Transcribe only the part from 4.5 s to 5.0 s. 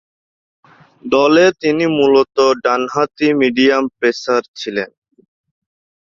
ছিলেন।